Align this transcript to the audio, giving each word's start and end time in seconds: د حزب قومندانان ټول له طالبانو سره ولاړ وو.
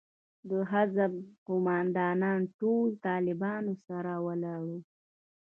د 0.49 0.51
حزب 0.71 1.13
قومندانان 1.47 2.41
ټول 2.59 2.87
له 2.93 2.99
طالبانو 3.05 3.73
سره 3.85 4.11
ولاړ 4.25 4.59
وو. 4.69 4.79